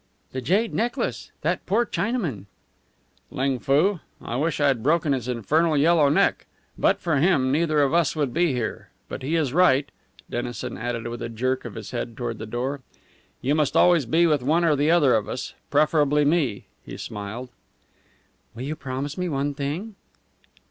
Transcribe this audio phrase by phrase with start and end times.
[0.31, 1.29] "The jade necklace.
[1.41, 2.45] That poor Chinaman!"
[3.29, 3.99] "Ling Foo?
[4.19, 6.47] I wish I had broken his infernal yellow neck!
[6.75, 8.89] But for him neither of us would be here.
[9.07, 9.91] But he is right,"
[10.27, 12.81] Dennison added, with a jerk of his head toward the door.
[13.41, 17.49] "You must always be with one or the other of us preferably me." He smiled.
[18.55, 19.93] "Will you promise me one thing?"